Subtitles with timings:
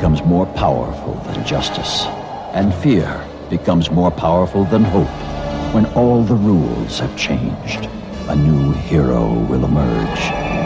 [0.00, 2.06] becomes more powerful than justice,
[2.54, 5.06] and fear becomes more powerful than hope.
[5.74, 7.86] When all the rules have changed,
[8.26, 10.59] a new hero will emerge.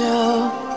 [0.00, 0.69] 笑。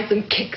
[0.00, 0.56] make them kick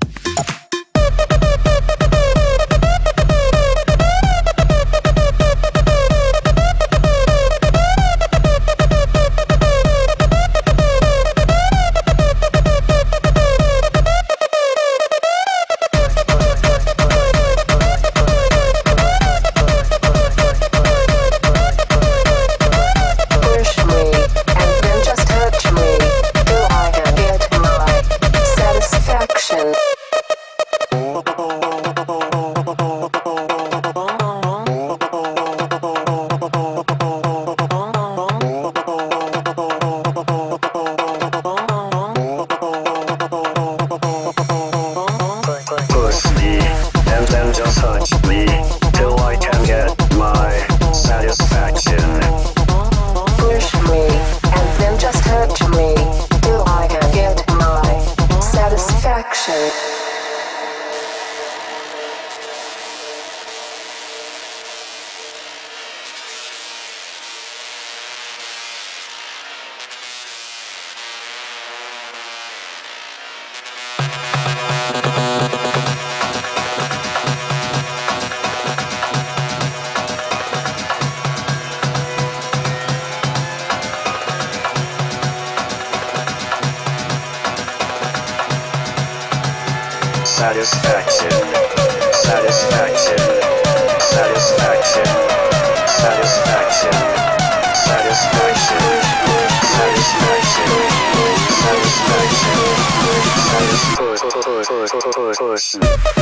[105.61, 106.20] です。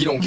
[0.00, 0.20] bilan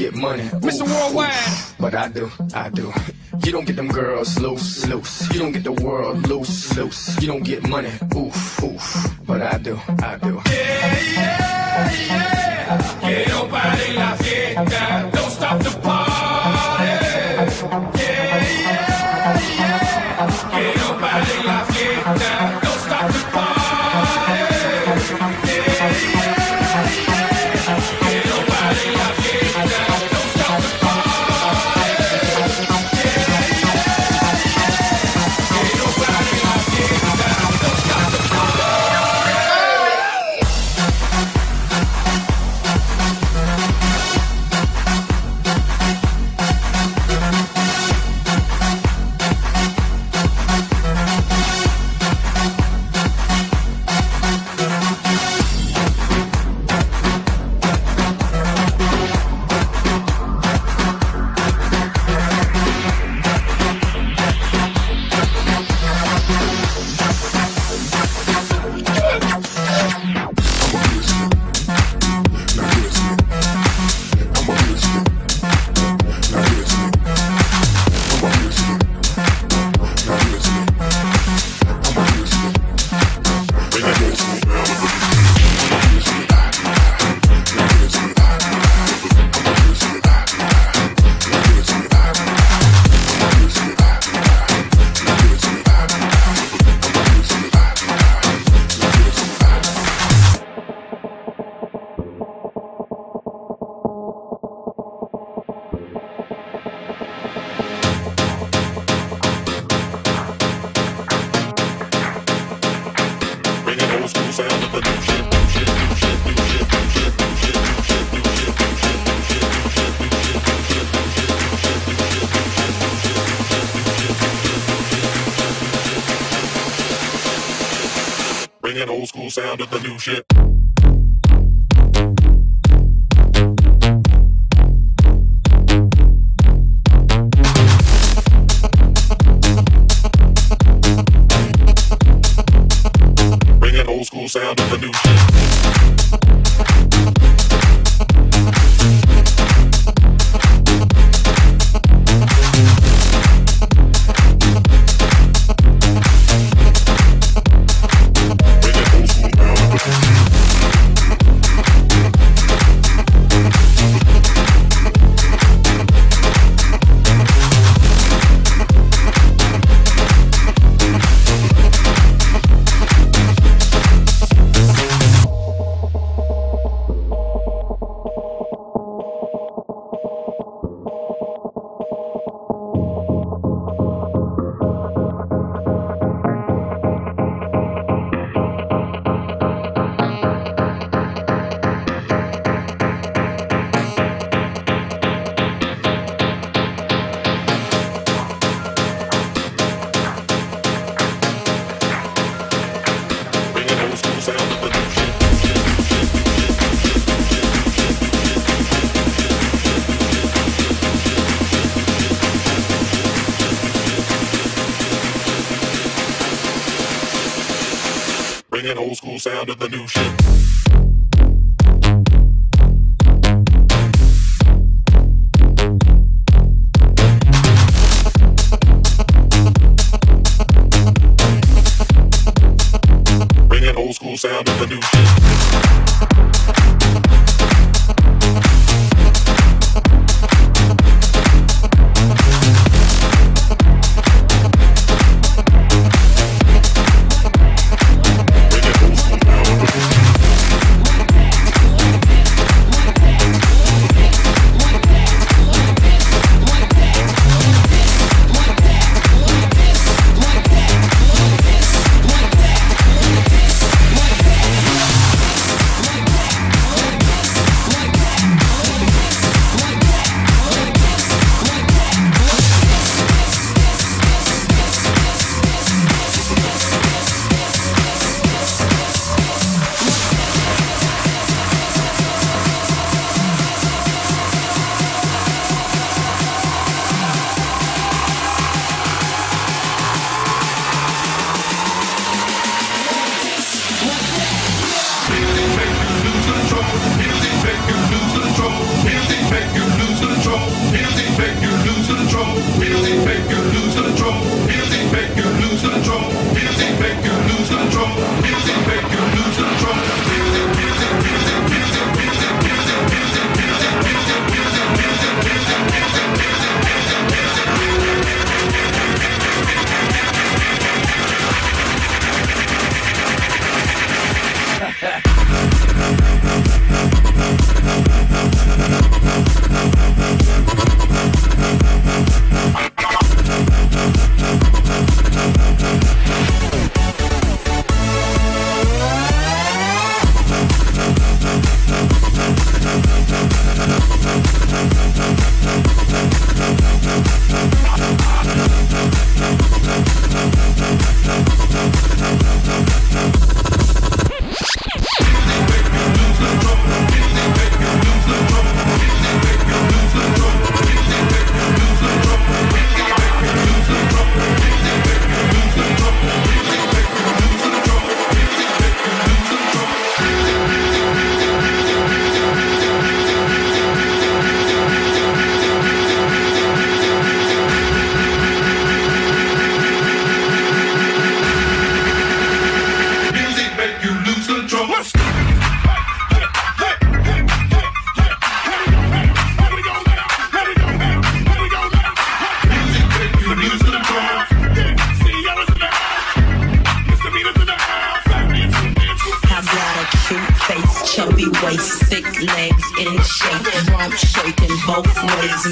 [219.50, 219.83] of the new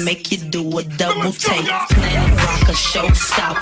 [0.04, 1.64] make you do a double take.
[1.66, 3.61] Planet rocker, showstopper,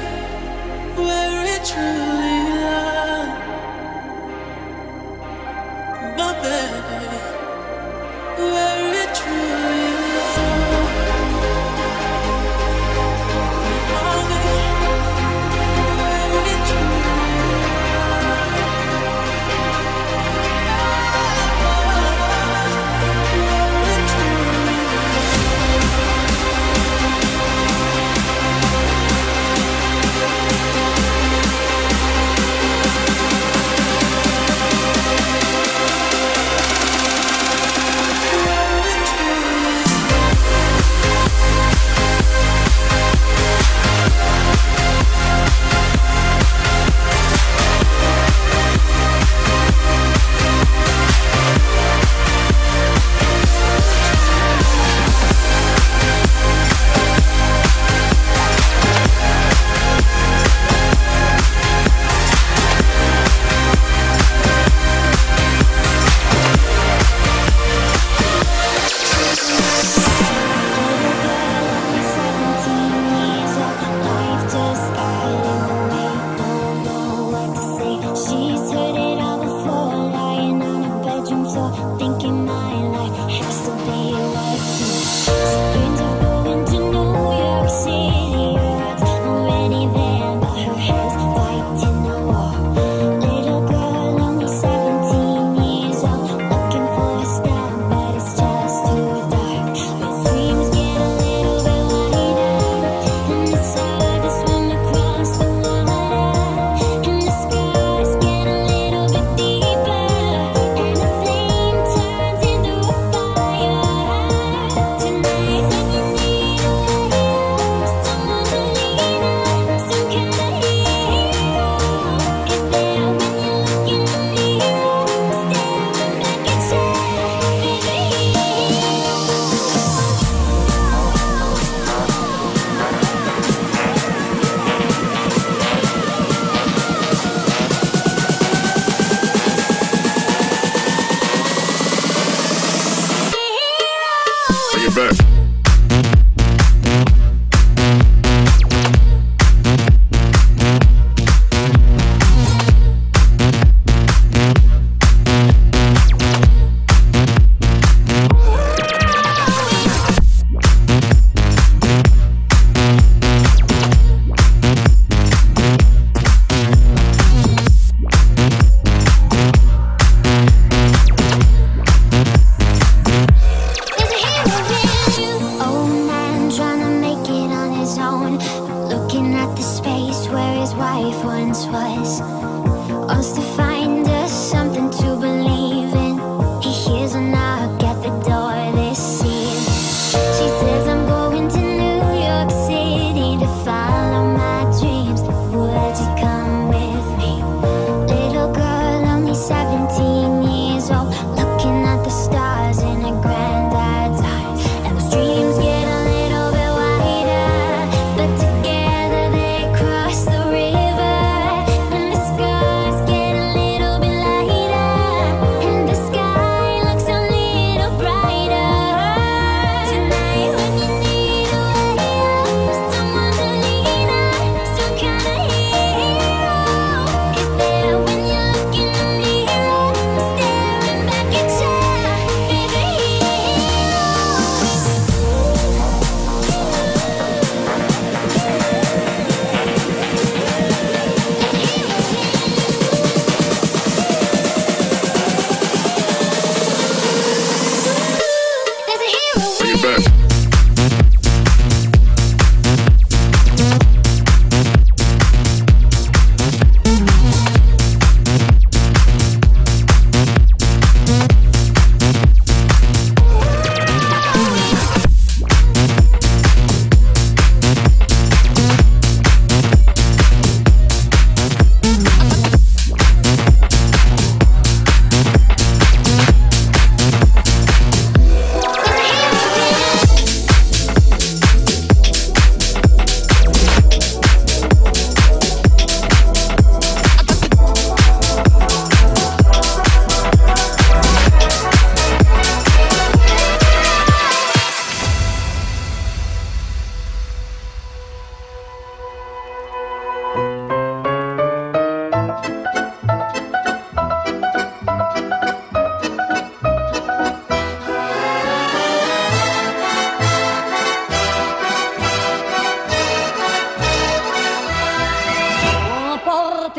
[0.96, 2.09] where it true.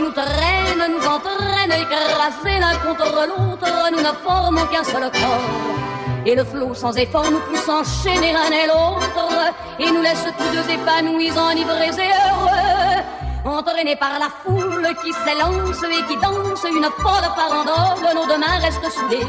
[0.00, 6.24] nous traîne, nous entraîne, écrasés l'un contre l'autre, nous ne formons qu'un seul corps.
[6.26, 10.56] Et le flot sans effort nous pousse enchaîner l'un et l'autre, et nous laisse tous
[10.56, 13.02] deux épanouis, enivrés et heureux.
[13.44, 18.58] Entraînés par la foule qui s'élance et qui danse une folle farandole, nos deux mains
[18.60, 19.26] restent soudées.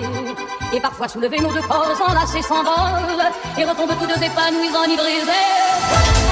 [0.73, 5.21] Et parfois soulevés, nos deux corps enlacés s'envolent, et retombent tous deux épanouis, enivrés et
[5.21, 6.30] heureux.